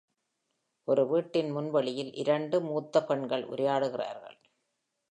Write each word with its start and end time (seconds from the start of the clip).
ஒரு 0.87 1.07
வீட்டின் 1.07 1.49
முன் 1.49 1.69
வெளியில் 1.69 2.13
இரண்டு 2.13 2.61
மூத்த 2.61 3.03
பெண்கள் 3.03 3.45
உரையாடுகிறார்கள். 3.47 4.37